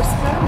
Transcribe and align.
Oscar. 0.00 0.39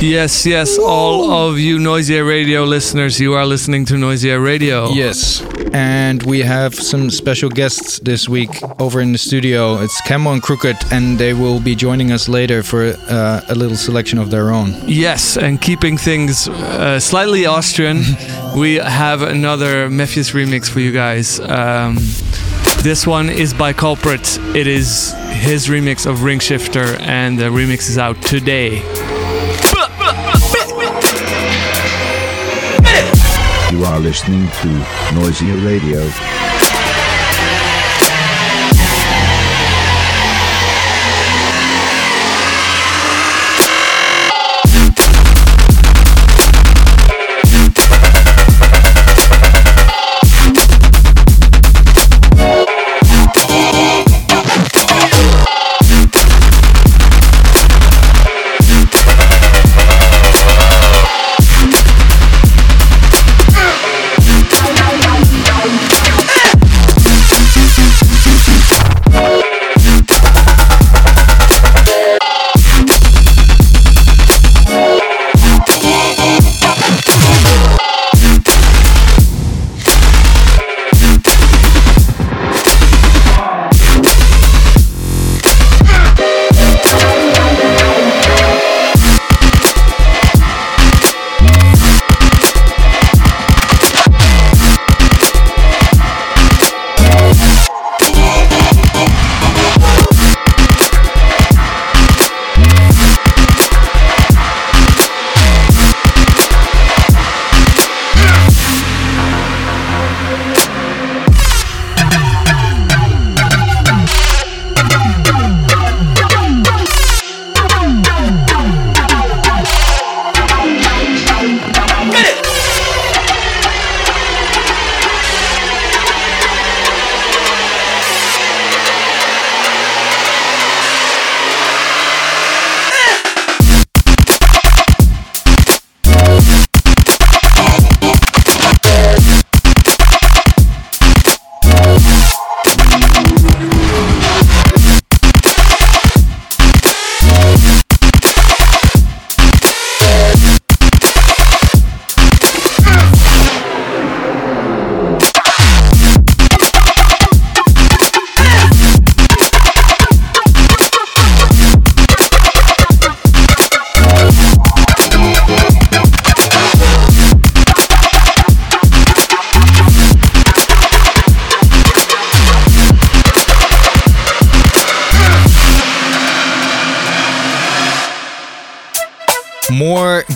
Yes, 0.00 0.44
yes, 0.44 0.78
all 0.78 1.30
of 1.30 1.58
you 1.58 1.78
Noisia 1.78 2.22
Radio 2.22 2.64
listeners, 2.64 3.18
you 3.18 3.32
are 3.32 3.46
listening 3.46 3.86
to 3.86 3.94
Noisia 3.94 4.38
Radio. 4.38 4.90
Yes, 4.90 5.40
and 5.72 6.22
we 6.22 6.40
have 6.40 6.74
some 6.74 7.08
special 7.10 7.48
guests 7.48 7.98
this 8.00 8.28
week 8.28 8.50
over 8.78 9.00
in 9.00 9.12
the 9.12 9.18
studio. 9.18 9.80
It's 9.80 9.98
Camo 10.02 10.32
and 10.32 10.42
Krooked, 10.42 10.92
and 10.92 11.18
they 11.18 11.32
will 11.32 11.60
be 11.60 11.74
joining 11.74 12.12
us 12.12 12.28
later 12.28 12.62
for 12.62 12.94
uh, 13.08 13.40
a 13.48 13.54
little 13.54 13.76
selection 13.76 14.18
of 14.18 14.30
their 14.30 14.50
own. 14.50 14.74
Yes, 14.86 15.38
and 15.38 15.58
keeping 15.58 15.96
things 15.96 16.46
uh, 16.46 17.00
slightly 17.00 17.46
Austrian, 17.46 18.02
we 18.54 18.74
have 18.74 19.22
another 19.22 19.88
Mefjus 19.88 20.34
remix 20.34 20.68
for 20.68 20.80
you 20.80 20.92
guys. 20.92 21.40
Um, 21.40 21.96
this 22.82 23.06
one 23.06 23.28
is 23.28 23.52
by 23.52 23.72
Culprit. 23.72 24.38
It 24.54 24.66
is 24.66 25.12
his 25.30 25.68
remix 25.68 26.06
of 26.06 26.22
Ring 26.22 26.38
Shifter, 26.38 26.96
and 27.00 27.38
the 27.38 27.44
remix 27.44 27.88
is 27.88 27.98
out 27.98 28.20
today. 28.22 28.76
You 33.72 33.84
are 33.84 33.98
listening 33.98 34.46
to 34.46 34.68
Noisia 35.14 35.64
Radio. 35.66 36.35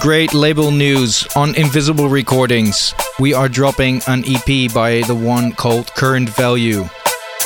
Great 0.01 0.35
label 0.35 0.71
news 0.71 1.27
on 1.35 1.55
Invisible 1.55 2.09
Recordings. 2.09 2.93
We 3.19 3.33
are 3.33 3.49
dropping 3.49 4.03
an 4.07 4.23
EP 4.27 4.71
by 4.75 5.01
the 5.07 5.15
one 5.15 5.53
called 5.53 5.87
Current 5.95 6.29
Value. 6.29 6.85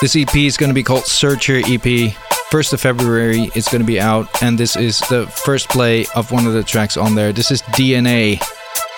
This 0.00 0.16
EP 0.16 0.34
is 0.34 0.56
going 0.56 0.70
to 0.70 0.74
be 0.74 0.82
called 0.82 1.04
Searcher 1.04 1.58
EP. 1.58 2.12
1st 2.50 2.72
of 2.72 2.80
February 2.80 3.50
it's 3.54 3.70
going 3.70 3.80
to 3.80 3.86
be 3.86 4.00
out, 4.00 4.26
and 4.42 4.58
this 4.58 4.76
is 4.76 4.98
the 5.10 5.26
first 5.26 5.68
play 5.68 6.06
of 6.16 6.32
one 6.32 6.46
of 6.46 6.52
the 6.52 6.64
tracks 6.64 6.96
on 6.96 7.14
there. 7.14 7.32
This 7.32 7.50
is 7.50 7.62
DNA. 7.62 8.42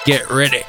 Get 0.06 0.30
ready. 0.30 0.62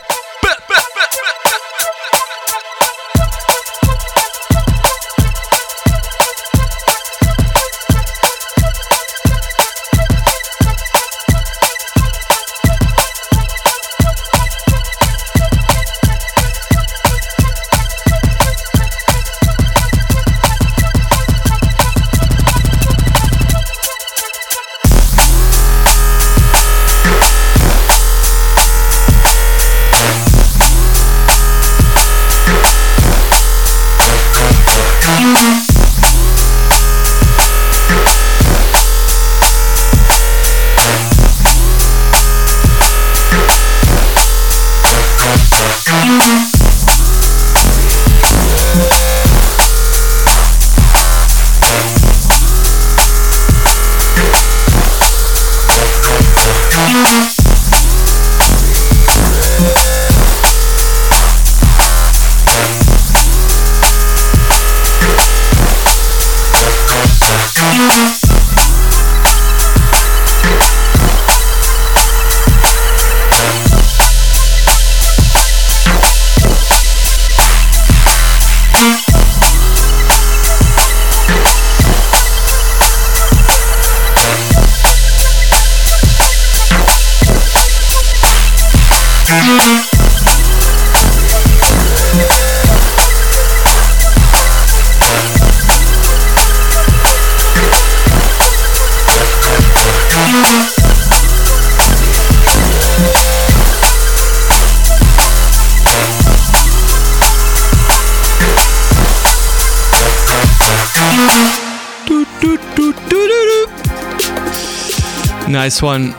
Nice 115.57 115.81
one. 115.81 116.13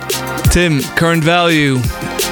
Tim, 0.51 0.81
current 0.97 1.23
value. 1.23 1.77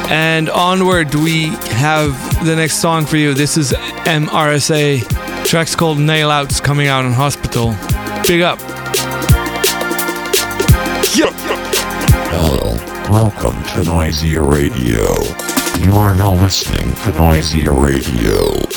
And 0.08 0.50
onward, 0.50 1.14
we 1.14 1.50
have 1.76 2.44
the 2.44 2.56
next 2.56 2.80
song 2.80 3.06
for 3.06 3.16
you. 3.16 3.32
This 3.32 3.56
is 3.56 3.72
MRSA. 4.06 5.04
Track's 5.44 5.76
called 5.76 6.00
Nail 6.00 6.32
Outs 6.32 6.58
coming 6.58 6.88
out 6.88 7.04
on 7.04 7.12
Hospital. 7.12 7.76
Big 8.26 8.40
up. 8.40 8.58
Hello, 12.34 12.74
welcome 13.08 13.62
to 13.62 13.88
Noisia 13.88 14.42
Radio. 14.42 15.04
You 15.86 15.96
are 15.96 16.16
now 16.16 16.34
listening 16.34 16.92
to 17.04 17.12
Noisia 17.12 17.70
Radio. 17.70 18.75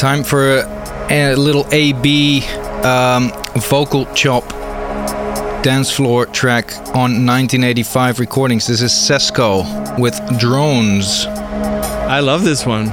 Time 0.00 0.24
for 0.24 0.60
a, 0.60 1.34
a 1.34 1.36
little 1.36 1.66
AB 1.72 2.42
um, 2.84 3.30
vocal 3.56 4.06
chop 4.14 4.48
dance 5.62 5.92
floor 5.92 6.24
track 6.24 6.72
on 6.96 7.26
1985 7.26 8.18
recordings. 8.18 8.66
This 8.66 8.80
is 8.80 8.92
Sesco 8.92 9.98
with 9.98 10.18
Drones. 10.38 11.26
I 11.26 12.20
love 12.20 12.44
this 12.44 12.64
one. 12.64 12.88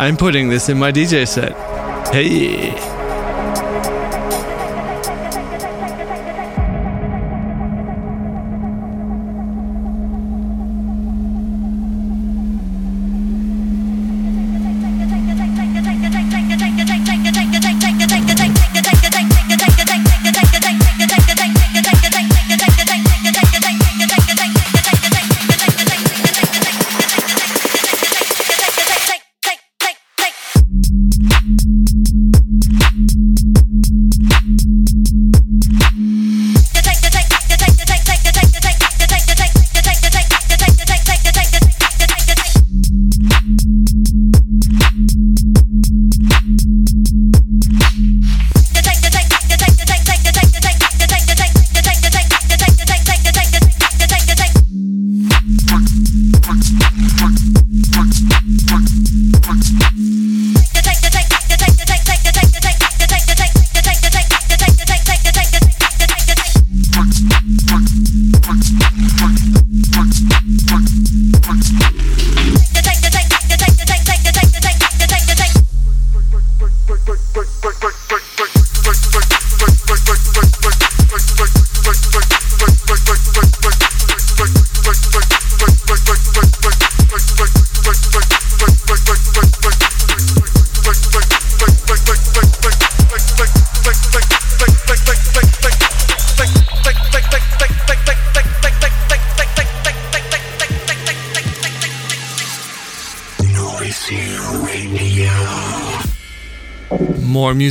I'm 0.00 0.16
putting 0.16 0.48
this 0.48 0.70
in 0.70 0.78
my 0.78 0.90
DJ 0.90 1.28
set. 1.28 1.52
Hey. 2.14 2.87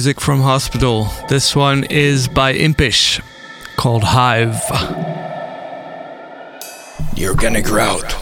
Music 0.07 0.21
from 0.21 0.39
Hospital. 0.39 1.09
This 1.27 1.53
one 1.53 1.83
is 1.83 2.29
by 2.29 2.53
Impish 2.53 3.19
called 3.75 4.03
Hive. 4.05 4.55
You're 7.13 7.35
gonna 7.35 7.61
grout. 7.61 8.16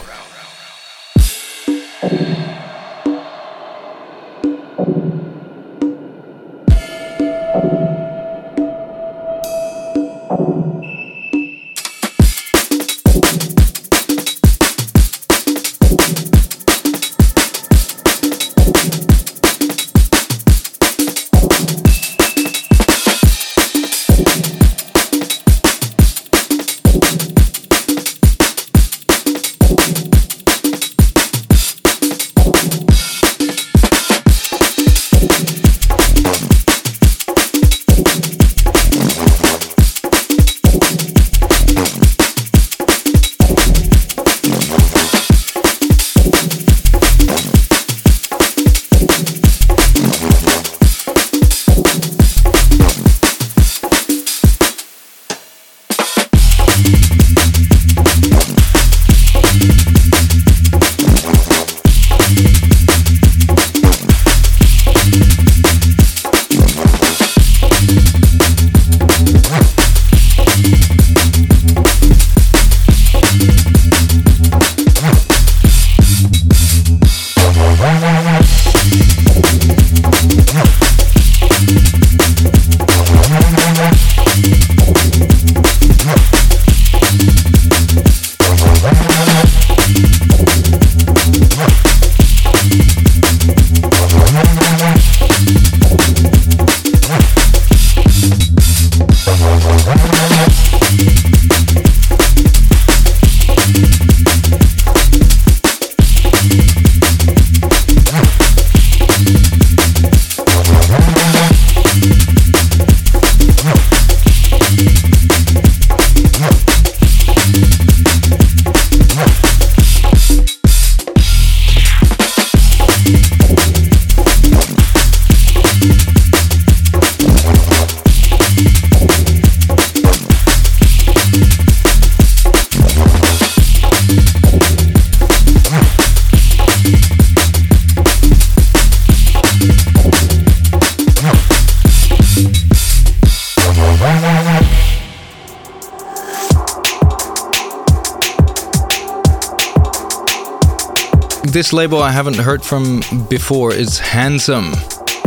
This 151.56 151.72
label 151.72 152.02
I 152.02 152.10
haven't 152.10 152.36
heard 152.36 152.62
from 152.62 153.00
before 153.30 153.72
is 153.72 153.98
Handsome. 153.98 154.74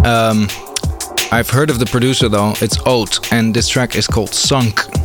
Um, 0.05 0.47
I've 1.31 1.49
heard 1.49 1.71
of 1.71 1.79
the 1.79 1.87
producer 1.87 2.29
though, 2.29 2.53
it's 2.61 2.77
Oat, 2.85 3.33
and 3.33 3.51
this 3.51 3.67
track 3.67 3.95
is 3.95 4.05
called 4.05 4.29
Sunk. 4.29 4.98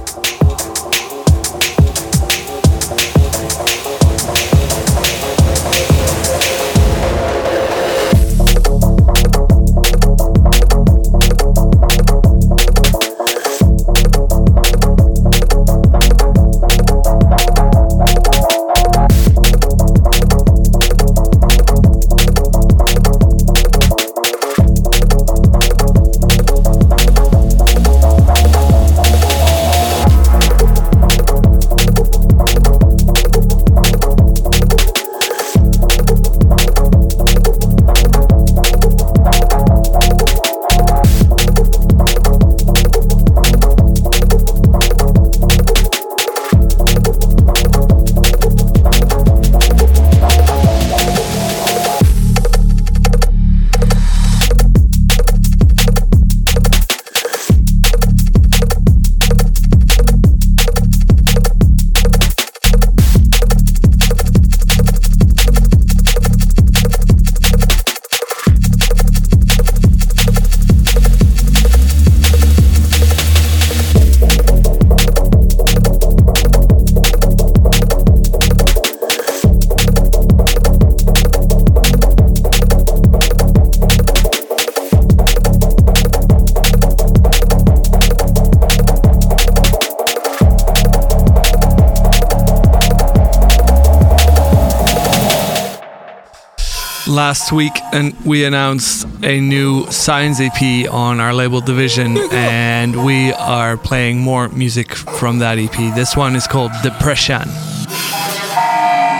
Last 97.14 97.52
week 97.52 97.72
and 97.92 98.12
we 98.24 98.44
announced 98.44 99.06
a 99.22 99.40
new 99.40 99.88
Science 99.88 100.40
EP 100.40 100.92
on 100.92 101.20
our 101.20 101.32
label 101.32 101.60
division 101.60 102.18
and 102.32 103.04
we 103.04 103.32
are 103.34 103.76
playing 103.76 104.18
more 104.18 104.48
music 104.48 104.96
from 104.96 105.38
that 105.38 105.56
EP. 105.56 105.94
This 105.94 106.16
one 106.16 106.34
is 106.34 106.48
called 106.48 106.72
Depression. 106.82 107.42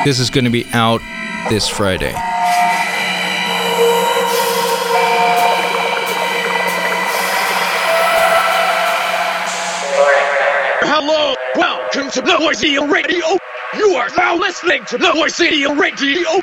This 0.05 0.19
is 0.19 0.29
going 0.29 0.45
to 0.45 0.51
be 0.51 0.67
out 0.73 1.01
this 1.49 1.69
Friday. 1.69 2.13
Hello, 10.83 11.35
welcome 11.55 12.11
to 12.11 12.23
Noisia 12.23 12.91
Radio. 12.91 13.39
You 13.79 13.95
are 13.95 14.09
now 14.17 14.37
listening 14.37 14.85
to 14.87 14.99
Noisia 14.99 15.79
Radio. 15.79 16.41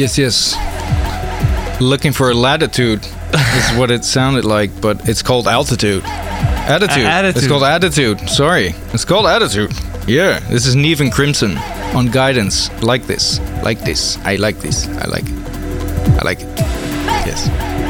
Yes, 0.00 0.16
yes. 0.16 1.78
Looking 1.78 2.12
for 2.12 2.30
a 2.30 2.34
latitude 2.34 3.04
is 3.04 3.76
what 3.76 3.90
it 3.90 4.02
sounded 4.02 4.46
like, 4.46 4.70
but 4.80 5.06
it's 5.06 5.20
called 5.20 5.46
altitude. 5.46 6.02
Attitude. 6.06 7.04
attitude. 7.04 7.36
It's 7.36 7.46
called 7.46 7.64
attitude. 7.64 8.30
Sorry. 8.30 8.74
It's 8.94 9.04
called 9.04 9.26
attitude. 9.26 9.70
Yeah. 10.08 10.40
This 10.48 10.64
is 10.64 10.74
Neve 10.74 11.02
and 11.02 11.12
Crimson 11.12 11.58
on 11.94 12.06
guidance. 12.06 12.70
Like 12.82 13.06
this. 13.06 13.40
Like 13.62 13.80
this. 13.80 14.16
I 14.24 14.36
like 14.36 14.60
this. 14.60 14.88
I 14.88 15.04
like 15.04 15.24
it. 15.26 16.18
I 16.18 16.22
like 16.24 16.40
it. 16.40 16.48
Yes. 17.28 17.89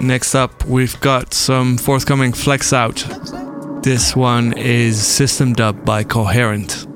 Next 0.00 0.34
up, 0.34 0.64
we've 0.64 0.98
got 1.00 1.34
some 1.34 1.76
forthcoming 1.76 2.32
Flexout. 2.32 3.82
This 3.82 4.16
one 4.16 4.54
is 4.54 5.06
System 5.06 5.52
Dub 5.52 5.84
by 5.84 6.04
Coherent. 6.04 6.89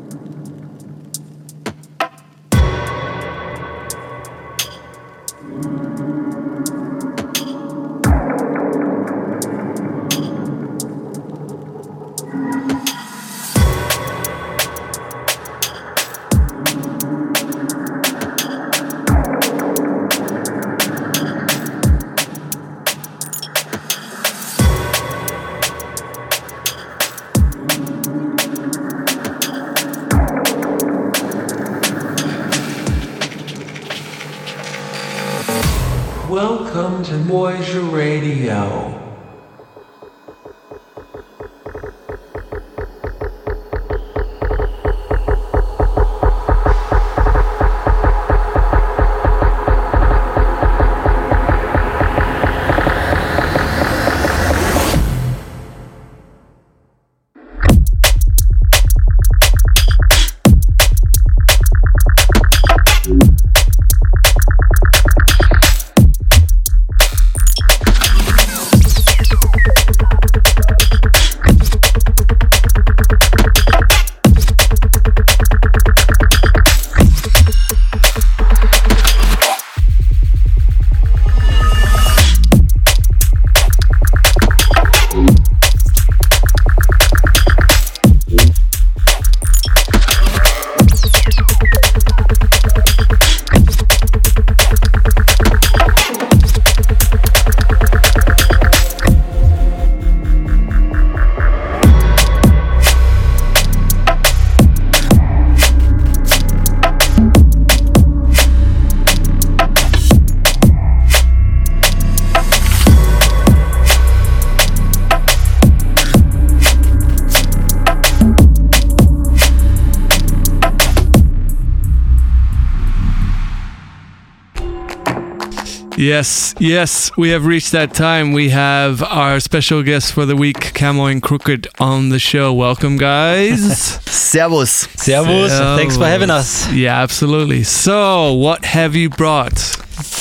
Yes, 126.08 126.54
yes, 126.58 127.10
we 127.16 127.30
have 127.30 127.46
reached 127.46 127.72
that 127.72 127.94
time. 127.94 128.32
We 128.32 128.50
have 128.50 129.02
our 129.02 129.40
special 129.40 129.82
guest 129.82 130.12
for 130.12 130.26
the 130.26 130.36
week, 130.36 130.74
Camo 130.74 131.06
and 131.06 131.22
Krooked, 131.22 131.66
on 131.80 132.10
the 132.10 132.18
show. 132.18 132.52
Welcome, 132.52 132.98
guys. 132.98 133.60
Servus. 134.04 134.86
Servus. 134.96 135.50
Thanks 135.78 135.96
for 135.96 136.04
having 136.04 136.28
us. 136.28 136.70
yeah, 136.72 137.00
absolutely. 137.00 137.62
So, 137.62 138.34
what 138.34 138.66
have 138.66 138.94
you 138.94 139.08
brought? 139.08 139.58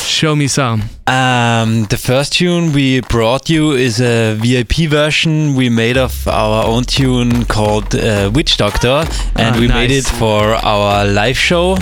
Show 0.05 0.37
me 0.37 0.47
some. 0.47 0.83
Um, 1.05 1.83
the 1.89 1.97
first 1.97 2.31
tune 2.31 2.71
we 2.71 3.01
brought 3.01 3.49
you 3.49 3.71
is 3.71 3.99
a 3.99 4.35
VIP 4.35 4.89
version 4.89 5.53
we 5.53 5.67
made 5.67 5.97
of 5.97 6.25
our 6.29 6.65
own 6.65 6.83
tune 6.85 7.43
called 7.43 7.93
uh, 7.93 8.31
Witch 8.33 8.55
Doctor, 8.55 9.03
and 9.35 9.55
Ah, 9.55 9.59
we 9.59 9.67
made 9.67 9.91
it 9.91 10.05
for 10.05 10.53
our 10.63 11.05
live 11.05 11.37
show. 11.37 11.75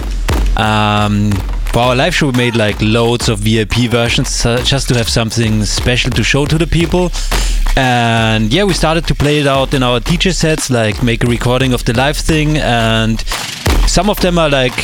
Um, 0.58 1.32
for 1.72 1.80
our 1.80 1.96
live 1.96 2.14
show, 2.14 2.28
we 2.28 2.38
made 2.38 2.56
like 2.56 2.82
loads 2.82 3.30
of 3.30 3.40
VIP 3.40 3.90
versions 3.90 4.46
uh, 4.46 4.62
just 4.64 4.90
to 4.90 4.96
have 4.96 5.08
something 5.08 5.64
special 5.64 6.12
to 6.12 6.24
show 6.24 6.46
to 6.46 6.58
the 6.58 6.68
people. 6.68 7.12
And 7.78 8.52
yeah, 8.52 8.66
we 8.66 8.74
started 8.74 9.08
to 9.08 9.16
play 9.16 9.40
it 9.40 9.48
out 9.48 9.74
in 9.74 9.82
our 9.82 10.02
DJ 10.02 10.34
sets, 10.34 10.70
like 10.70 11.02
make 11.02 11.24
a 11.24 11.28
recording 11.28 11.74
of 11.74 11.86
the 11.86 11.94
live 11.94 12.18
thing, 12.18 12.58
and 12.58 13.22
some 13.88 14.10
of 14.10 14.20
them 14.20 14.38
are 14.38 14.50
like 14.50 14.76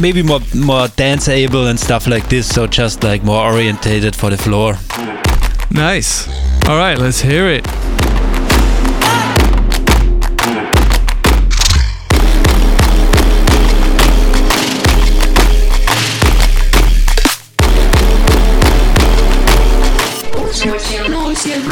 maybe 0.00 0.22
more 0.22 0.40
more 0.54 0.88
dance 0.88 1.28
able 1.28 1.66
and 1.66 1.80
stuff 1.80 2.06
like 2.06 2.28
this, 2.28 2.46
so 2.54 2.66
just 2.66 3.02
like 3.02 3.24
more 3.24 3.50
orientated 3.50 4.14
for 4.14 4.28
the 4.28 4.36
floor. 4.36 4.76
Nice. 5.70 6.28
All 6.68 6.76
right, 6.76 6.98
let's 6.98 7.22
hear 7.22 7.48
it. 7.48 7.66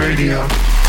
Radio. 0.03 0.82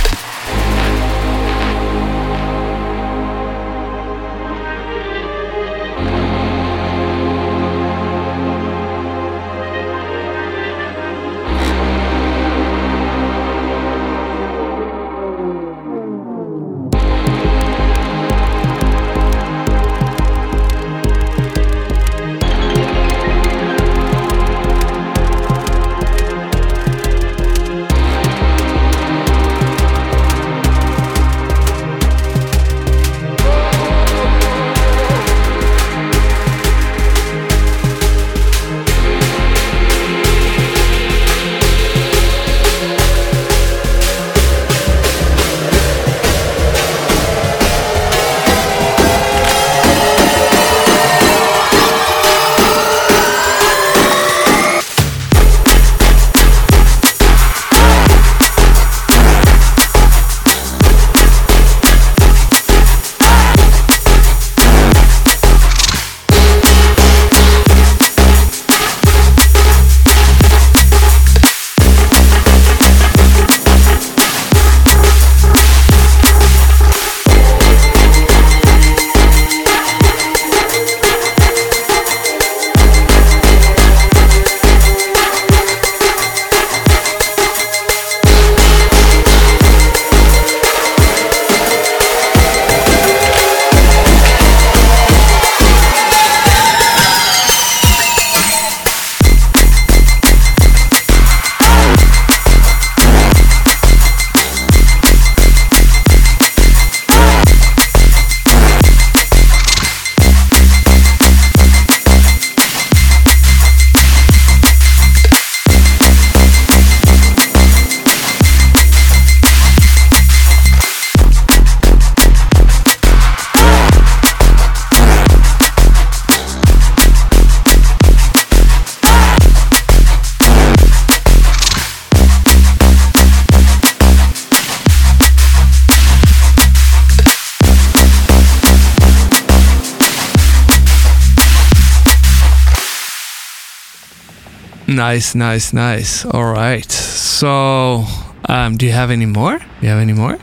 Nice, 144.93 145.34
nice, 145.34 145.73
nice. 145.73 146.23
All 146.23 146.45
right. 146.45 146.91
So, 146.91 148.06
um, 148.47 148.77
do 148.77 148.86
you 148.86 148.91
have 148.91 149.10
any 149.10 149.25
more? 149.25 149.58
Do 149.58 149.65
you 149.82 149.89
have 149.89 149.97
any 149.99 150.13
more? 150.13 150.38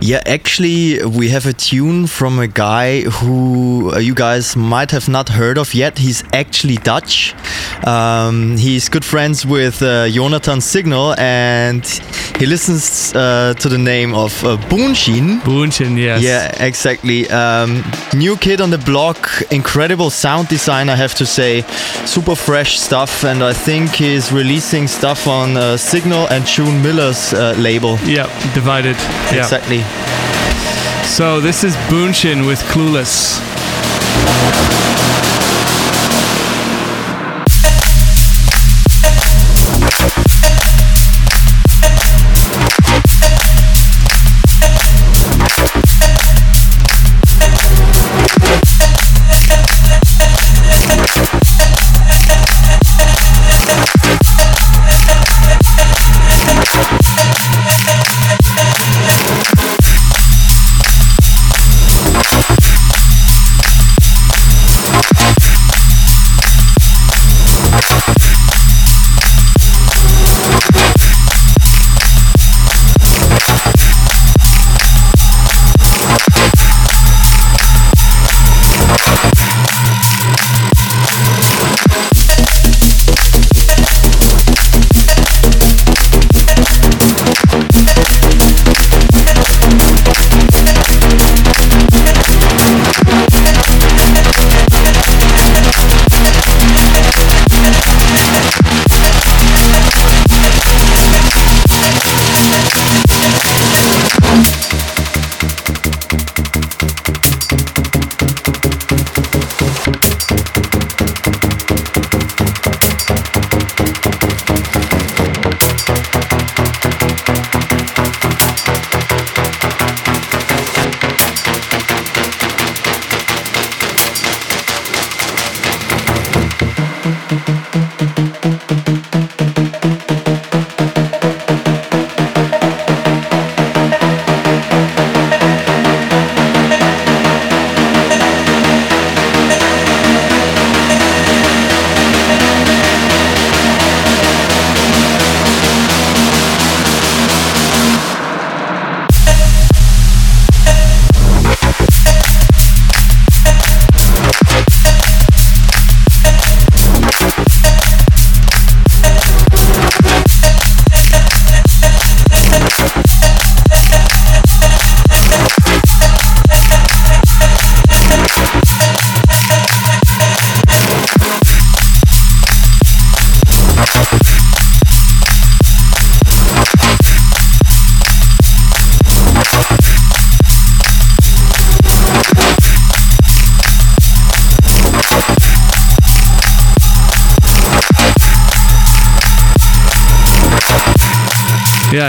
Yeah, 0.00 0.22
actually, 0.24 1.02
we 1.04 1.30
have 1.30 1.46
a 1.46 1.52
tune 1.52 2.06
from 2.06 2.38
a 2.38 2.46
guy 2.46 3.00
who 3.00 3.92
uh, 3.92 3.98
you 3.98 4.14
guys 4.14 4.54
might 4.54 4.92
have 4.92 5.08
not 5.08 5.30
heard 5.30 5.58
of 5.58 5.74
yet. 5.74 5.98
He's 5.98 6.22
actually 6.32 6.76
Dutch. 6.76 7.34
Um, 7.86 8.56
he's 8.56 8.88
good 8.88 9.04
friends 9.04 9.46
with 9.46 9.82
uh, 9.82 10.08
Jonathan 10.08 10.60
Signal, 10.60 11.14
and 11.18 11.84
he 12.38 12.46
listens 12.46 13.14
uh, 13.14 13.54
to 13.54 13.68
the 13.68 13.78
name 13.78 14.14
of 14.14 14.44
uh, 14.44 14.56
Buunshin. 14.68 15.40
Buunshin, 15.40 15.96
yes. 15.96 16.22
Yeah, 16.22 16.52
exactly. 16.64 17.28
Um, 17.30 17.82
new 18.14 18.36
kid 18.36 18.60
on 18.60 18.70
the 18.70 18.78
block, 18.78 19.28
incredible 19.50 20.10
sound 20.10 20.48
design, 20.48 20.88
I 20.88 20.96
have 20.96 21.14
to 21.14 21.26
say. 21.26 21.62
Super 22.04 22.34
fresh 22.34 22.78
stuff, 22.78 23.24
and 23.24 23.42
I 23.42 23.52
think 23.52 23.94
he's 23.94 24.32
releasing 24.32 24.86
stuff 24.88 25.26
on 25.26 25.56
uh, 25.56 25.76
Signal 25.76 26.26
and 26.28 26.44
June 26.44 26.82
Miller's 26.82 27.32
uh, 27.32 27.54
label. 27.58 27.96
Yeah, 28.04 28.26
divided. 28.54 28.96
Yeah. 29.32 29.38
Exactly. 29.38 29.82
So 31.06 31.40
this 31.40 31.64
is 31.64 31.74
Buunshin 31.88 32.46
with 32.46 32.60
Clueless. 32.70 33.38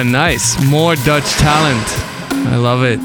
Nice. 0.04 0.64
More 0.64 0.96
Dutch 0.96 1.30
talent. 1.34 1.86
I 2.48 2.56
love 2.56 2.84
it. 2.84 3.00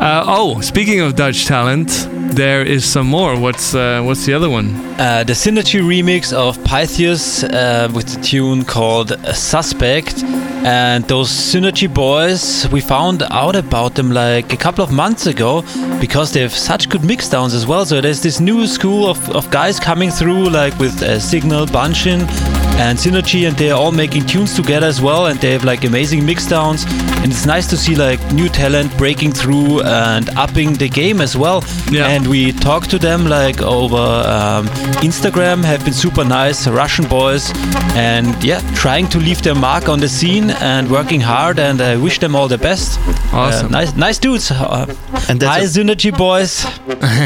Uh, 0.00 0.24
oh, 0.26 0.60
speaking 0.60 1.00
of 1.00 1.14
Dutch 1.14 1.46
talent, 1.46 2.08
there 2.34 2.62
is 2.62 2.84
some 2.84 3.06
more. 3.06 3.38
What's 3.38 3.74
uh, 3.74 4.02
what's 4.02 4.24
the 4.24 4.34
other 4.34 4.48
one? 4.48 4.74
Uh, 4.98 5.24
the 5.24 5.32
Synergy 5.32 5.80
remix 5.80 6.32
of 6.32 6.58
Pythius 6.64 7.44
uh, 7.44 7.90
with 7.94 8.06
the 8.14 8.20
tune 8.22 8.64
called 8.64 9.18
Suspect. 9.34 10.22
And 10.64 11.04
those 11.04 11.30
Synergy 11.30 11.92
boys, 11.92 12.68
we 12.70 12.80
found 12.80 13.22
out 13.30 13.54
about 13.54 13.94
them 13.94 14.10
like 14.10 14.52
a 14.52 14.56
couple 14.56 14.82
of 14.82 14.90
months 14.90 15.26
ago 15.26 15.62
because 16.00 16.32
they 16.32 16.40
have 16.40 16.52
such 16.52 16.88
good 16.88 17.04
mix 17.04 17.28
downs 17.28 17.54
as 17.54 17.66
well. 17.66 17.84
So 17.84 18.00
there's 18.00 18.20
this 18.20 18.40
new 18.40 18.66
school 18.66 19.08
of, 19.08 19.30
of 19.30 19.48
guys 19.50 19.78
coming 19.78 20.10
through, 20.10 20.50
like 20.50 20.76
with 20.78 21.00
uh, 21.02 21.20
Signal, 21.20 21.66
Buunshin, 21.66 22.26
and 22.76 22.98
Synergy, 22.98 23.46
and 23.48 23.56
they're 23.56 23.74
all 23.74 23.92
making 23.92 24.26
tunes 24.26 24.54
together 24.54 24.86
as 24.86 25.00
well. 25.00 25.26
And 25.26 25.38
they 25.40 25.52
have 25.52 25.64
like 25.64 25.84
amazing 25.84 26.24
mix 26.24 26.46
downs. 26.46 26.84
And 27.22 27.32
it's 27.32 27.46
nice 27.46 27.66
to 27.68 27.76
see 27.76 27.94
like 27.96 28.20
new 28.32 28.48
talent 28.48 28.96
breaking 28.98 29.32
through 29.32 29.82
and 29.82 30.28
upping 30.36 30.74
the 30.74 30.88
game 30.88 31.20
as 31.20 31.36
well. 31.36 31.64
Yeah. 31.90 32.06
And 32.08 32.26
we 32.26 32.52
talked 32.52 32.90
to 32.90 32.98
them 32.98 33.26
like 33.26 33.60
over 33.62 33.96
um, 33.96 34.66
Instagram, 35.02 35.64
have 35.64 35.84
been 35.84 35.94
super 35.94 36.24
nice, 36.24 36.66
Russian 36.68 37.06
boys, 37.08 37.50
and 37.94 38.42
yeah, 38.44 38.60
trying 38.74 39.08
to 39.08 39.18
leave 39.18 39.42
their 39.42 39.54
mark 39.54 39.88
on 39.88 39.98
the 40.00 40.08
scene 40.08 40.50
and 40.50 40.90
working 40.90 41.20
hard. 41.20 41.58
And 41.58 41.80
I 41.80 41.96
wish 41.96 42.18
them 42.18 42.36
all 42.36 42.48
the 42.48 42.58
best. 42.58 42.98
Awesome. 43.32 43.66
Uh, 43.68 43.70
nice, 43.70 43.96
nice 43.96 44.18
dudes. 44.18 44.50
Uh, 44.50 44.86
And 45.28 45.40
that's 45.40 45.56
Hi, 45.56 45.60
a- 45.60 45.66
Synergy 45.68 46.16
boys. 46.16 46.64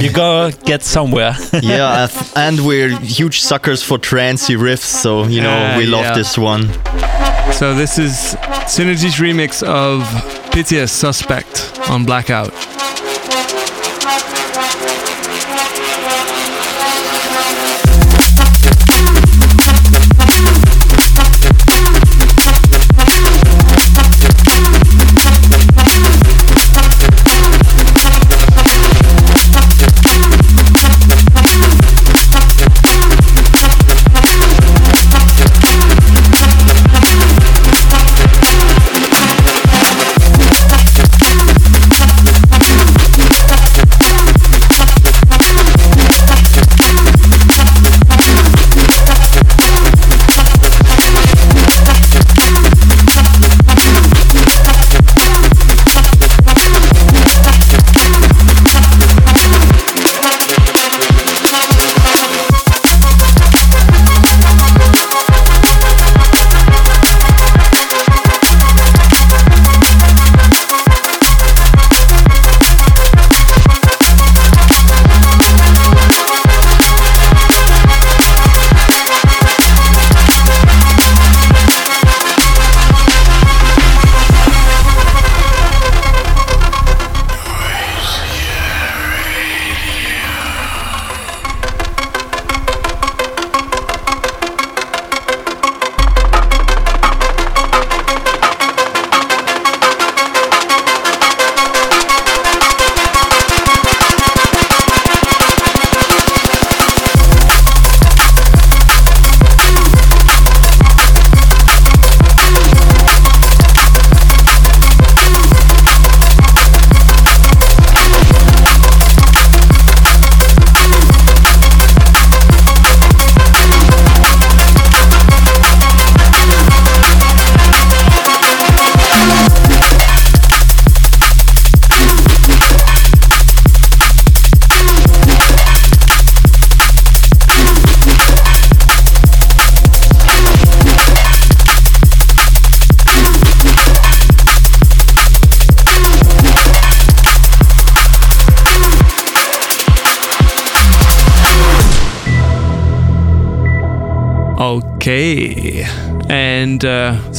you 0.03 0.11
gonna 0.13 0.53
get 0.65 0.83
somewhere. 0.83 1.35
yeah, 1.63 1.85
uh, 2.05 2.09
and 2.37 2.61
we're 2.65 2.97
huge 3.01 3.41
suckers 3.41 3.83
for 3.83 3.99
trancey 3.99 4.57
riffs, 4.57 4.89
so 5.03 5.25
you 5.27 5.40
know 5.41 5.75
Uh, 5.75 5.79
we 5.79 5.87
love 5.87 6.03
yeah. 6.05 6.15
this 6.15 6.37
one. 6.39 6.69
So 7.53 7.75
this 7.75 7.99
is 7.99 8.37
Synergy's 8.67 9.17
remix 9.17 9.63
of 9.63 10.03
Pythius 10.53 10.91
Suspect 10.91 11.79
on 11.91 12.05
Blackout. 12.05 12.53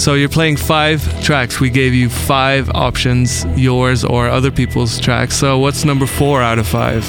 So 0.02 0.16
you're 0.16 0.30
playing 0.30 0.58
five 0.58 1.00
tracks. 1.24 1.60
We 1.60 1.70
gave 1.70 1.94
you 1.94 2.10
five 2.10 2.72
options, 2.72 3.46
yours 3.56 4.04
or 4.04 4.28
other 4.30 4.50
people's 4.50 5.00
tracks. 5.00 5.36
So 5.38 5.60
what's 5.60 5.86
number 5.86 6.08
four 6.08 6.42
out 6.42 6.58
of 6.58 6.66
five? 6.66 7.08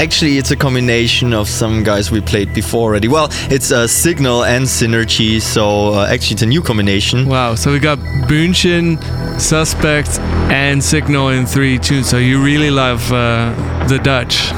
Actually, 0.00 0.36
it's 0.36 0.50
a 0.50 0.56
combination 0.56 1.32
of 1.32 1.48
some 1.48 1.84
guys 1.84 2.10
we 2.10 2.20
played 2.20 2.52
before 2.52 2.90
already. 2.90 3.06
Well, 3.06 3.28
it's 3.48 3.70
a 3.70 3.86
Signal 3.86 4.42
and 4.42 4.64
Synergy, 4.64 5.40
so 5.40 5.94
uh, 5.94 6.08
actually 6.10 6.34
it's 6.34 6.42
a 6.42 6.46
new 6.46 6.62
combination. 6.62 7.28
Wow. 7.28 7.54
So 7.54 7.70
we 7.70 7.78
got 7.78 7.98
Buunshin, 8.28 8.98
Suspect, 9.38 10.18
and 10.50 10.82
Signal 10.82 11.28
in 11.30 11.46
three 11.46 11.78
tunes. 11.78 12.08
So 12.08 12.18
you 12.18 12.42
really 12.42 12.70
love 12.70 13.10
uh, 13.12 13.52
the 13.88 13.98
Dutch. 13.98 14.52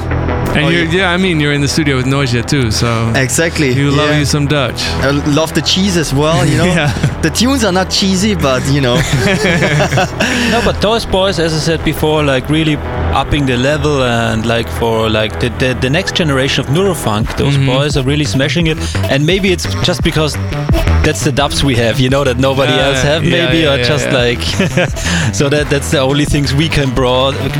And 0.55 0.65
Oh, 0.65 0.69
you're, 0.69 0.85
yeah. 0.85 0.91
yeah, 0.91 1.11
I 1.11 1.17
mean, 1.17 1.39
you're 1.39 1.53
in 1.53 1.61
the 1.61 1.67
studio 1.67 1.95
with 1.97 2.07
Noisia 2.07 2.41
too, 2.43 2.71
so 2.71 3.11
Exactly. 3.15 3.71
you 3.71 3.91
love 3.91 4.09
yeah. 4.09 4.19
you 4.19 4.25
some 4.25 4.47
Dutch. 4.47 4.81
I 5.03 5.11
love 5.11 5.53
the 5.53 5.61
cheese 5.61 5.95
as 5.95 6.11
well, 6.11 6.43
you 6.43 6.57
know. 6.61 6.65
Yeah. 6.65 6.91
The 7.21 7.29
tunes 7.29 7.63
are 7.63 7.71
not 7.71 7.91
cheesy, 7.91 8.33
but 8.35 8.65
you 8.71 8.81
know. 8.81 8.95
No, 10.51 10.61
but 10.65 10.81
those 10.81 11.05
boys, 11.05 11.37
as 11.39 11.53
I 11.53 11.57
said 11.59 11.85
before, 11.85 12.23
like 12.23 12.49
really 12.49 12.75
upping 13.19 13.45
the 13.45 13.57
level 13.57 14.03
and 14.03 14.45
like 14.45 14.69
for 14.79 15.09
like 15.09 15.33
the 15.39 15.49
the, 15.61 15.77
the 15.81 15.89
next 15.89 16.15
generation 16.15 16.63
of 16.63 16.71
Neurofunk, 16.75 17.25
those 17.37 17.55
Mm-hmm. 17.57 17.65
boys 17.75 17.97
are 17.97 18.03
really 18.03 18.25
smashing 18.25 18.67
it. 18.67 18.77
And 19.11 19.25
maybe 19.25 19.47
it's 19.51 19.65
just 19.83 20.01
because 20.03 20.33
that's 21.05 21.23
the 21.23 21.31
dubs 21.31 21.63
we 21.63 21.75
have, 21.75 21.99
you 21.99 22.09
know, 22.09 22.23
that 22.23 22.37
nobody 22.37 22.73
else 22.73 23.01
have, 23.01 23.23
yeah, 23.23 23.31
maybe, 23.45 23.59
yeah, 23.59 23.73
or 23.73 23.83
just 23.83 24.07
like 24.11 24.41
so 25.39 25.49
that 25.49 25.67
that's 25.69 25.89
the 25.91 25.99
only 25.99 26.25
things 26.25 26.53
we 26.53 26.67
can 26.69 26.89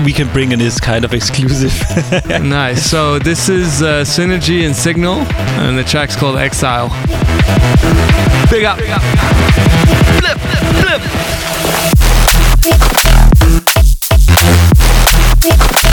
we 0.05 0.14
can 0.14 0.28
bring 0.34 0.51
in 0.51 0.60
this 0.60 0.80
kind 0.80 1.03
of 1.05 1.14
exclusive. 1.14 1.74
nice. 2.43 2.82
So 2.89 3.20
this 3.20 3.49
is 3.49 3.82
uh, 3.82 4.03
Synergy 4.05 4.66
and 4.66 4.76
Signal, 4.76 5.16
and 5.60 5.78
the 5.78 5.84
track's 5.84 6.16
called 6.16 6.38
Exile. 6.38 6.89
Big 8.49 8.64
up. 8.66 8.78
Flip, 10.20 10.38
flip, 10.39 10.64
flip. 10.82 11.49
All 15.41 15.88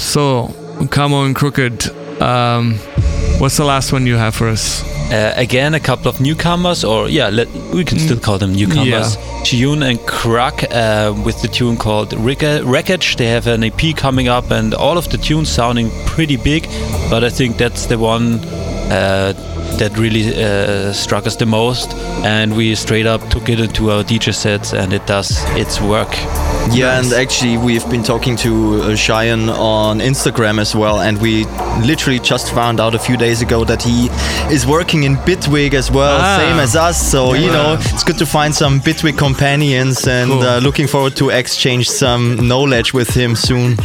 So, 0.00 0.48
Camo 0.90 1.24
and 1.24 1.36
Krooked, 1.36 1.90
um, 2.22 2.74
what's 3.40 3.56
the 3.56 3.64
last 3.64 3.92
one 3.92 4.06
you 4.06 4.16
have 4.16 4.34
for 4.34 4.48
us? 4.48 4.82
Uh, 5.12 5.34
again, 5.36 5.74
a 5.74 5.80
couple 5.80 6.08
of 6.08 6.20
newcomers, 6.20 6.84
or 6.84 7.08
yeah, 7.08 7.28
let, 7.28 7.48
we 7.74 7.84
can 7.84 7.98
still 7.98 8.18
call 8.18 8.38
them 8.38 8.52
newcomers. 8.54 9.16
Chiyun 9.44 9.82
and 9.88 9.98
Krak 10.00 10.64
uh, 10.70 11.12
with 11.24 11.42
the 11.42 11.48
tune 11.48 11.76
called 11.76 12.12
Wreck- 12.14 12.62
Wreckage. 12.64 13.16
They 13.16 13.26
have 13.26 13.46
an 13.48 13.64
EP 13.64 13.96
coming 13.96 14.28
up, 14.28 14.50
and 14.50 14.72
all 14.72 14.96
of 14.96 15.08
the 15.10 15.18
tunes 15.18 15.48
sounding 15.48 15.90
pretty 16.06 16.36
big, 16.36 16.62
but 17.10 17.24
I 17.24 17.30
think 17.30 17.56
that's 17.56 17.86
the 17.86 17.98
one 17.98 18.38
uh, 18.90 19.32
that 19.80 19.98
really 19.98 20.24
uh, 20.42 20.92
struck 20.92 21.26
us 21.26 21.36
the 21.36 21.46
most. 21.46 21.92
And 22.24 22.56
we 22.56 22.74
straight 22.76 23.06
up 23.06 23.20
took 23.30 23.48
it 23.48 23.58
into 23.60 23.90
our 23.90 24.04
DJ 24.04 24.32
sets, 24.32 24.72
and 24.72 24.92
it 24.92 25.06
does 25.06 25.30
its 25.56 25.80
work. 25.80 26.12
Yeah, 26.72 27.00
and 27.00 27.12
actually, 27.12 27.56
we've 27.56 27.88
been 27.90 28.02
talking 28.04 28.36
to 28.38 28.82
uh, 28.82 28.96
Cheyenne 28.96 29.48
on 29.50 29.98
Instagram 30.00 30.60
as 30.60 30.74
well, 30.76 31.00
and 31.00 31.20
we 31.20 31.44
literally 31.84 32.20
just 32.20 32.52
found 32.54 32.78
out 32.80 32.94
a 32.94 32.98
few 32.98 33.16
days 33.16 33.42
ago 33.42 33.64
that 33.64 33.82
he 33.82 34.08
is 34.54 34.66
working 34.66 35.02
in 35.04 35.16
Bitwig 35.16 35.74
as 35.74 35.90
well, 35.90 36.18
Ah. 36.20 36.36
same 36.38 36.58
as 36.60 36.76
us. 36.76 37.10
So, 37.10 37.34
you 37.34 37.48
know, 37.50 37.76
it's 37.80 38.04
good 38.04 38.18
to 38.18 38.26
find 38.26 38.54
some 38.54 38.80
Bitwig 38.80 39.16
companions 39.18 40.06
and 40.06 40.30
Cool. 40.30 40.42
uh, 40.42 40.58
looking 40.60 40.86
forward 40.86 41.16
to 41.16 41.30
exchange 41.30 41.88
some 41.88 42.46
knowledge 42.46 42.92
with 42.94 43.08
him 43.16 43.34
soon. 43.34 43.76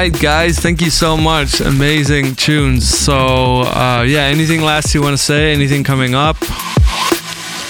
Right, 0.00 0.22
guys, 0.22 0.58
thank 0.58 0.80
you 0.80 0.88
so 0.88 1.14
much. 1.14 1.60
Amazing 1.60 2.34
tunes. 2.34 2.88
So, 2.88 3.62
uh, 3.64 4.02
yeah, 4.08 4.22
anything 4.22 4.62
last 4.62 4.94
you 4.94 5.02
want 5.02 5.12
to 5.12 5.22
say? 5.22 5.52
Anything 5.52 5.84
coming 5.84 6.14
up? 6.14 6.38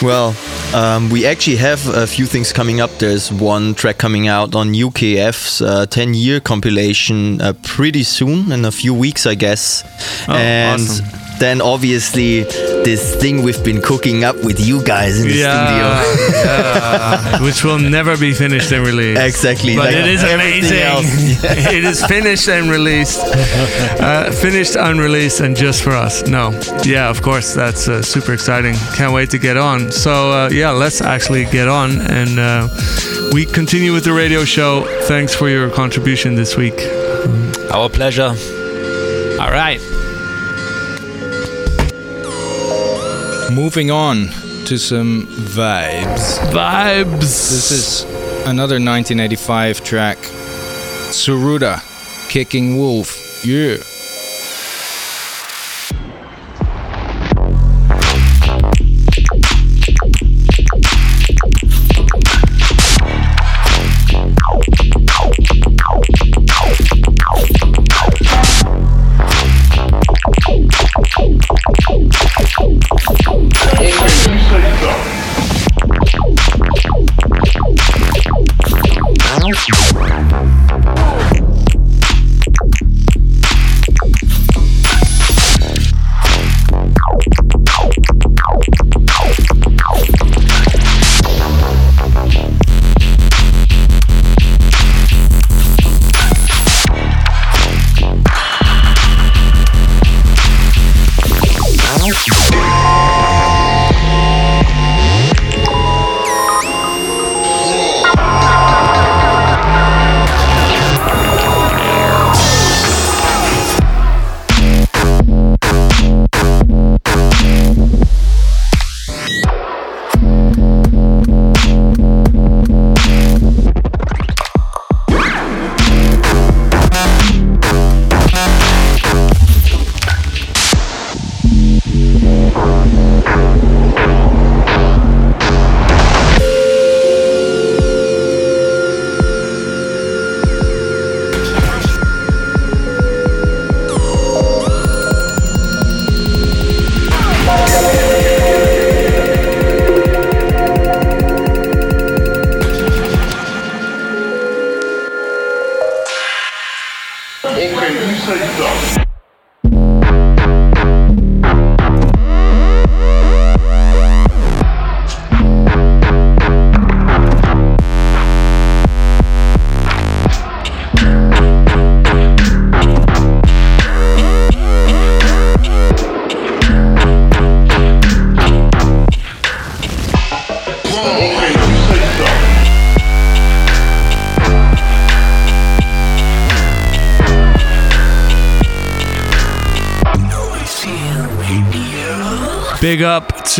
Well, 0.01 0.37
um, 0.72 1.11
we 1.11 1.26
actually 1.26 1.57
have 1.57 1.85
a 1.89 2.07
few 2.07 2.26
things 2.26 2.53
coming 2.53 2.81
up. 2.81 2.91
There's 2.99 3.33
one 3.33 3.74
track 3.74 3.99
coming 3.99 4.28
out 4.28 4.55
on 4.55 4.68
UKF's 4.68 5.61
uh, 5.61 5.87
10 5.87 6.14
year 6.14 6.39
compilation 6.39 7.41
uh, 7.41 7.53
pretty 7.64 8.05
soon, 8.05 8.53
in 8.53 8.64
a 8.64 8.70
few 8.70 8.95
weeks, 8.95 9.26
I 9.26 9.35
guess. 9.35 9.83
Oh, 10.28 10.35
and 10.35 10.81
awesome. 10.81 11.20
Then 11.41 11.62
obviously, 11.62 12.45
this 12.45 13.16
thing 13.16 13.43
we've 13.43 13.64
been 13.64 13.80
cooking 13.80 14.24
up 14.24 14.36
with 14.45 14.61
you 14.61 14.84
guys 14.84 15.20
in 15.20 15.28
the 15.28 15.34
yeah, 15.34 16.05
yeah, 16.45 17.43
which 17.43 17.64
will 17.64 17.78
never 17.78 18.16
be 18.16 18.34
finished 18.34 18.70
and 18.72 18.86
released. 18.86 19.20
Exactly. 19.20 19.74
But 19.74 19.86
like 19.86 19.97
it 19.97 20.07
is 20.07 20.22
amazing. 20.22 20.78
else. 20.80 21.07
it 21.74 21.84
is 21.84 22.05
finished 22.05 22.49
and 22.49 22.70
released. 22.70 23.20
Uh, 24.01 24.30
finished, 24.30 24.76
unreleased, 24.76 25.41
and 25.41 25.55
just 25.55 25.82
for 25.82 25.91
us. 25.91 26.26
No. 26.26 26.51
Yeah, 26.84 27.09
of 27.11 27.22
course. 27.22 27.55
That's 27.55 27.88
uh, 27.88 28.03
super 28.03 28.32
exciting. 28.32 28.74
Can't 28.95 29.12
wait 29.12 29.30
to 29.30 29.38
get 29.38 29.57
on. 29.57 29.93
So, 29.93 30.32
uh, 30.32 30.49
yeah, 30.51 30.70
let's 30.70 31.01
actually 31.01 31.45
get 31.47 31.68
on. 31.68 32.01
And 32.01 32.38
uh, 32.38 32.68
we 33.32 33.45
continue 33.47 33.93
with 33.93 34.05
the 34.05 34.12
radio 34.12 34.45
show. 34.45 34.84
Thanks 35.03 35.34
for 35.34 35.49
your 35.49 35.70
contribution 35.70 36.34
this 36.34 36.57
week. 36.57 36.80
Our 37.70 37.88
pleasure. 37.88 38.34
All 39.41 39.51
right. 39.51 39.80
Moving 43.55 43.90
on 43.90 44.28
to 44.66 44.78
some 44.78 45.26
vibes. 45.26 46.38
Vibes. 46.53 47.20
This 47.20 47.70
is 47.72 48.03
another 48.46 48.76
1985 48.76 49.82
track. 49.82 50.18
Tsuruda, 51.11 51.82
Kicking 52.30 52.76
Wolf. 52.76 53.44
Yeah. 53.44 53.78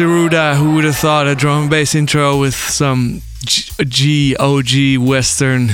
Up 0.01 0.57
Who 0.57 0.75
would 0.75 0.85
have 0.85 0.97
thought 0.97 1.27
a 1.27 1.35
drum 1.35 1.63
and 1.63 1.71
bass 1.71 1.95
intro 1.95 2.41
with 2.41 2.55
some 2.55 3.21
G, 3.45 3.71
G 3.85 4.37
OG 4.37 5.07
Western 5.07 5.71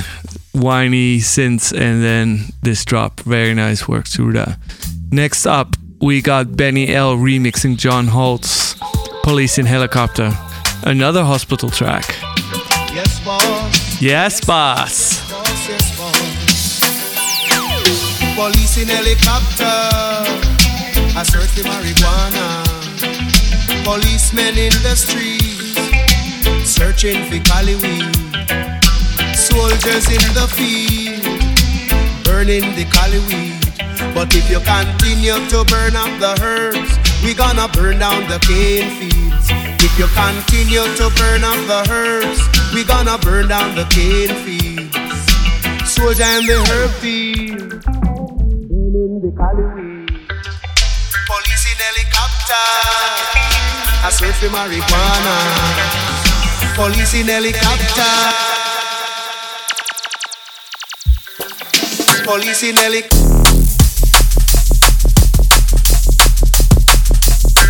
whiny 0.53 1.19
synths 1.19 1.71
and 1.71 2.03
then 2.03 2.39
this 2.61 2.83
drop. 2.83 3.21
Very 3.21 3.53
nice 3.53 3.87
work, 3.87 4.05
Tsuruda. 4.05 4.57
Next 5.11 5.45
up, 5.45 5.75
we 6.01 6.21
got 6.21 6.57
Benny 6.57 6.93
L 6.93 7.15
remixing 7.15 7.77
John 7.77 8.07
Holt's 8.07 8.75
Police 9.23 9.57
in 9.57 9.65
Helicopter. 9.65 10.37
Another 10.83 11.23
hospital 11.23 11.69
track. 11.69 12.03
Yes, 12.93 13.23
boss. 13.23 14.01
Yes, 14.01 14.43
boss. 14.43 15.31
Boss, 15.31 15.69
yes, 15.69 15.97
boss. 15.97 16.27
Police 18.35 18.77
in 18.77 18.87
helicopter. 18.89 19.63
I 21.17 21.23
search 21.23 21.49
for 21.49 21.63
marijuana. 21.63 22.76
Policemen 23.87 24.57
in 24.57 24.75
the 24.83 24.95
streets. 24.99 25.79
Searching 26.67 27.23
for 27.31 27.39
Cali 27.47 27.75
weed. 27.79 28.11
Soldiers 29.31 30.11
in 30.11 30.27
the 30.35 30.43
field. 30.51 31.23
Burning 32.25 32.67
the 32.75 32.83
Cali 32.91 33.23
weed. 33.31 33.55
But 34.13 34.35
if 34.35 34.51
you 34.51 34.59
continue 34.59 35.39
to 35.39 35.63
burn 35.71 35.95
up 35.95 36.11
the 36.19 36.35
herbs, 36.43 36.99
we 37.23 37.33
gonna 37.33 37.69
burn 37.69 37.99
down 37.99 38.27
the 38.27 38.39
cane 38.43 38.91
fields. 38.99 39.47
If 39.79 39.97
you 39.97 40.07
continue 40.11 40.83
to 40.99 41.07
burn 41.15 41.47
up 41.47 41.59
the 41.71 41.87
herbs, 41.89 42.43
we 42.75 42.83
gonna 42.83 43.17
burn 43.19 43.47
down 43.47 43.73
the 43.73 43.85
cane 43.87 44.35
fields. 44.43 44.91
Soldier 45.89 46.27
in 46.35 46.45
the 46.45 46.59
herb 46.67 46.91
field, 46.99 47.79
burning 48.67 49.21
the 49.23 49.31
Cali 49.31 49.63
weed. 49.79 50.11
Police 51.27 51.65
in 51.71 51.79
helicopter, 51.87 52.96
I 54.07 54.09
search 54.09 54.35
for 54.35 54.47
marijuana. 54.47 55.35
Police 56.75 57.15
in 57.15 57.27
helicopter. 57.27 58.03
Police 62.23 62.63
in 62.63 62.77
helicopter. 62.77 63.17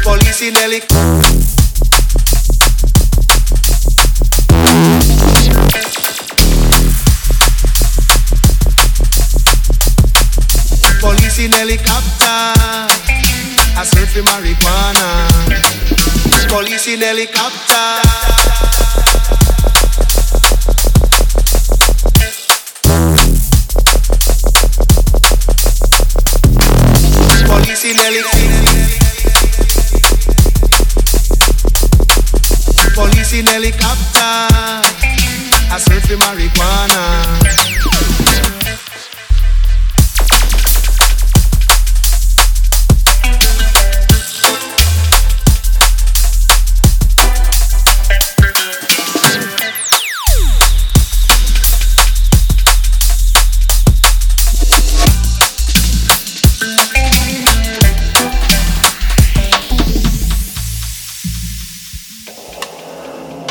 Police 0.04 0.42
in 0.44 0.54
helicopter. 0.54 1.22
Police 11.02 11.40
in 11.40 11.52
helicopter. 11.52 12.54
I 13.76 13.84
search 13.84 14.10
for 14.10 14.22
marijuana. 14.22 16.07
Police 16.50 16.88
in 16.94 17.02
helicopter. 17.02 17.58
Police 32.96 33.34
in 33.34 33.46
helicopter. 33.46 34.48
I 35.70 35.78
search 35.80 36.08
for 36.08 36.18
marijuana. 36.18 37.97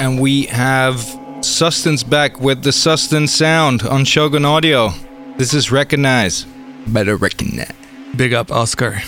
And 0.07 0.21
we 0.21 0.45
have 0.45 1.01
Sustenance 1.41 2.05
back 2.05 2.41
with 2.41 2.63
the 2.63 2.71
Sustenance 2.71 3.35
sound 3.35 3.83
on 3.83 4.05
Shogun 4.05 4.45
Audio. 4.45 4.91
This 5.37 5.53
is 5.53 5.73
Recognize. 5.73 6.47
Better 6.87 7.17
reckon 7.17 7.57
that. 7.57 7.75
Big 8.17 8.33
up, 8.33 8.53
Oscar. 8.53 9.03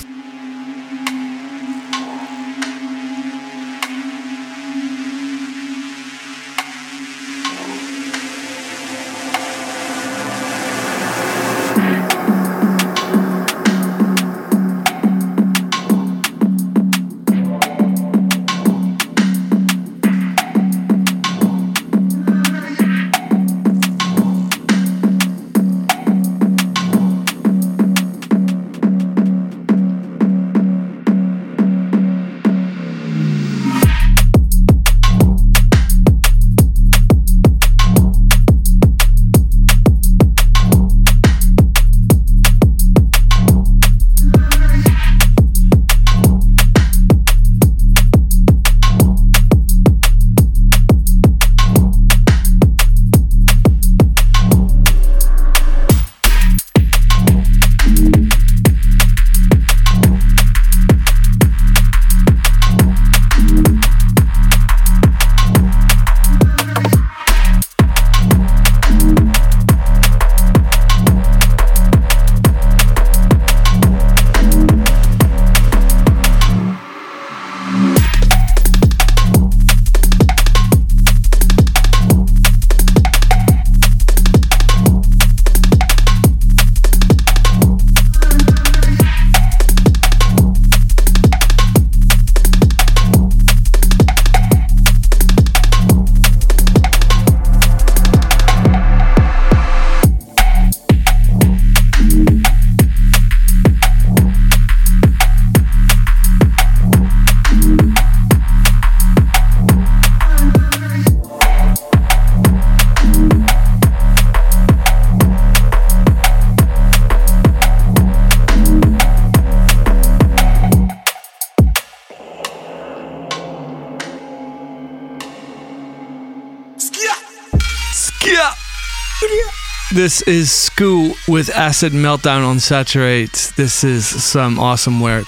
This 129.98 130.22
is 130.22 130.52
Skoo 130.52 131.12
with 131.26 131.50
Acid 131.50 131.92
Meltdown 131.92 132.46
on 132.46 132.60
Saturate. 132.60 133.52
This 133.56 133.82
is 133.82 134.06
some 134.06 134.60
awesome 134.60 135.00
work. 135.00 135.26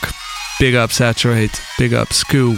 Big 0.61 0.77
up 0.77 0.93
Saturate. 0.93 1.61
Big 1.77 1.93
up 1.93 2.13
Skoo. 2.13 2.57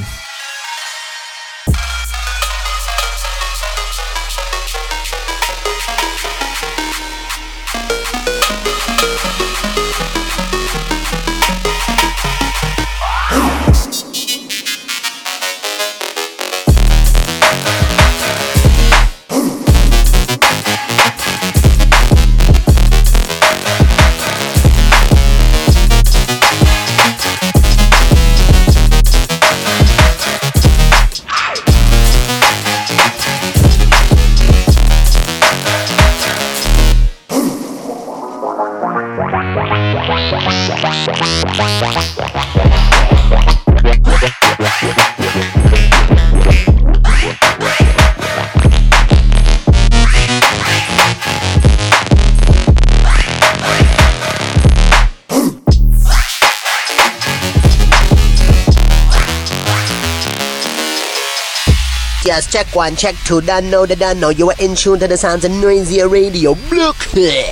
Check 62.53 62.77
one, 62.77 62.97
check 62.97 63.15
two, 63.25 63.41
done 63.41 63.71
the 63.71 63.97
done 63.97 64.21
know 64.21 64.29
you 64.29 64.51
are 64.51 64.55
in 64.59 64.75
tune 64.75 64.99
to 64.99 65.09
the 65.09 65.17
sounds 65.17 65.47
of 65.47 65.53
Noisia 65.53 66.07
Radio. 66.07 66.53
Look. 66.71 67.17
And 67.17 67.52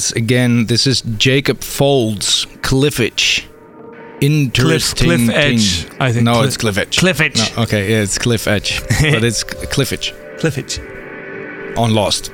once 0.00 0.12
again. 0.12 0.64
This 0.64 0.86
is 0.86 1.02
Jacob 1.18 1.60
Folds, 1.60 2.46
Cliff 2.62 3.00
Edge. 3.00 3.46
Interesting. 4.22 5.06
Cliff 5.08 5.20
thing. 5.26 5.30
Edge, 5.30 5.86
I 6.00 6.10
think. 6.10 6.24
No, 6.24 6.36
Cliff- 6.36 6.46
it's 6.46 6.56
Cliff 6.56 6.78
Edge. 6.78 6.96
Cliff 6.98 7.20
Edge. 7.20 7.36
No, 7.54 7.64
okay, 7.64 7.90
yeah, 7.90 8.00
it's 8.00 8.16
Cliff 8.16 8.46
Edge. 8.48 8.80
but 8.88 9.22
it's 9.30 9.44
Cliff 9.44 9.92
Edge. 9.92 10.14
On 11.76 11.92
Lost. 11.92 12.32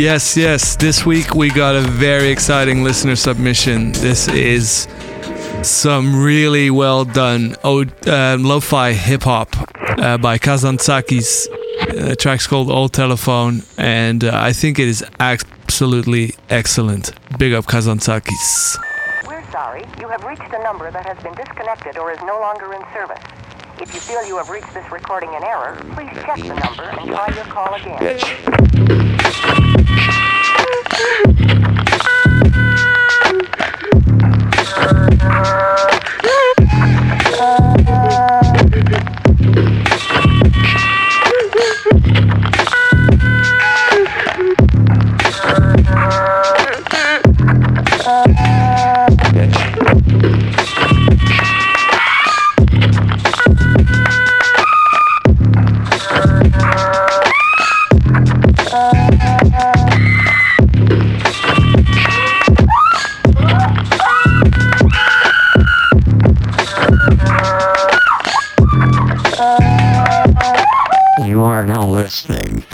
Yes, 0.00 0.34
yes. 0.34 0.76
This 0.76 1.04
week 1.04 1.34
we 1.34 1.50
got 1.50 1.76
a 1.76 1.82
very 1.82 2.30
exciting 2.30 2.82
listener 2.82 3.16
submission. 3.16 3.92
This 3.92 4.28
is 4.28 4.88
some 5.62 6.24
really 6.24 6.70
well 6.70 7.04
done 7.04 7.54
oh, 7.62 7.84
uh, 8.06 8.38
lo-fi 8.40 8.94
hip 8.94 9.24
hop 9.24 9.54
uh, 10.00 10.16
by 10.16 10.38
Kazantzakis. 10.38 11.48
Uh, 11.50 12.14
track's 12.14 12.46
called 12.46 12.70
Old 12.70 12.94
Telephone, 12.94 13.62
and 13.76 14.24
uh, 14.24 14.30
I 14.32 14.54
think 14.54 14.78
it 14.78 14.88
is 14.88 15.04
absolutely 15.20 16.34
excellent. 16.48 17.12
Big 17.38 17.52
up 17.52 17.66
Kazantzakis. 17.66 18.78
We're 19.26 19.44
sorry. 19.52 19.84
You 20.00 20.08
have 20.08 20.24
reached 20.24 20.50
a 20.54 20.62
number 20.62 20.90
that 20.90 21.04
has 21.04 21.22
been 21.22 21.34
disconnected 21.34 21.98
or 21.98 22.10
is 22.10 22.20
no 22.22 22.40
longer 22.40 22.72
in 22.72 22.80
service. 22.94 23.20
If 23.80 23.94
you 23.94 24.00
feel 24.00 24.22
you 24.26 24.36
have 24.36 24.50
reached 24.50 24.74
this 24.74 24.84
recording 24.92 25.32
in 25.32 25.42
error, 25.42 25.74
please 25.94 26.10
check 26.22 26.36
the 26.36 26.48
number 26.48 26.82
and 26.82 27.08
try 27.08 27.34
your 27.34 27.44
call 27.44 27.72
again. 27.72 28.20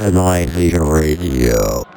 to 0.07 0.13
Noisia 0.13 0.81
Radio. 0.81 1.96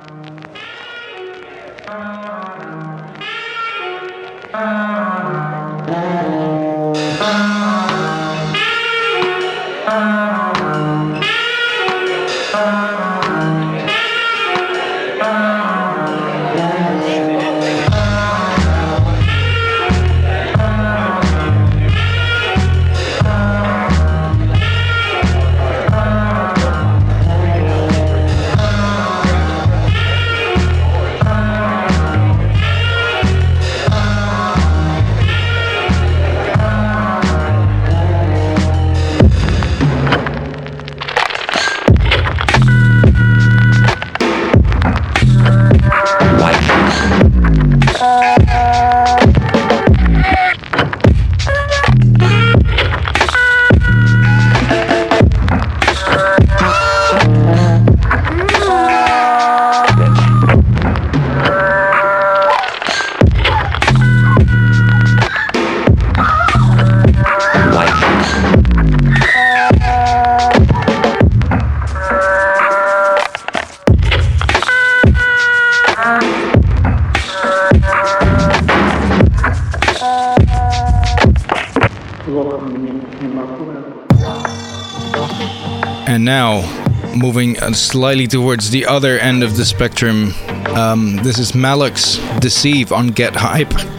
Slightly 87.89 88.27
towards 88.27 88.69
the 88.69 88.85
other 88.85 89.17
end 89.17 89.41
of 89.43 89.57
the 89.57 89.65
spectrum. 89.65 90.31
Um, 90.75 91.15
this 91.23 91.39
is 91.39 91.53
Malux 91.53 92.19
Deceive 92.39 92.91
on 92.91 93.07
Get 93.07 93.35
Hype. 93.35 93.98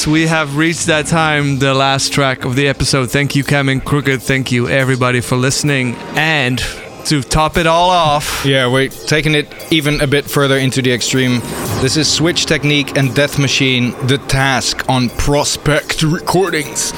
Yes, 0.00 0.06
we 0.06 0.28
have 0.28 0.56
reached 0.56 0.86
that 0.86 1.08
time, 1.08 1.58
the 1.58 1.74
last 1.74 2.10
track 2.14 2.46
of 2.46 2.56
the 2.56 2.68
episode. 2.68 3.10
Thank 3.10 3.36
you, 3.36 3.44
Cam 3.44 3.68
and 3.68 3.84
Krooked. 3.84 4.22
Thank 4.22 4.50
you, 4.50 4.66
everybody, 4.66 5.20
for 5.20 5.36
listening. 5.36 5.94
And 6.16 6.58
to 7.04 7.20
top 7.22 7.58
it 7.58 7.66
all 7.66 7.90
off, 7.90 8.42
Yeah, 8.46 8.72
we're 8.72 8.88
taking 8.88 9.34
it 9.34 9.46
even 9.70 10.00
a 10.00 10.06
bit 10.06 10.24
further 10.24 10.56
into 10.56 10.80
the 10.80 10.90
extreme. 10.90 11.40
This 11.82 11.98
is 11.98 12.10
Switch 12.10 12.46
Technique 12.46 12.96
and 12.96 13.14
Death 13.14 13.38
Machine, 13.38 13.90
The 14.06 14.16
Task 14.16 14.88
on 14.88 15.10
Prospect 15.10 16.02
Recordings. 16.02 16.94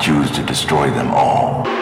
Choose 0.00 0.30
to 0.30 0.44
destroy 0.44 0.90
them 0.90 1.10
all. 1.10 1.77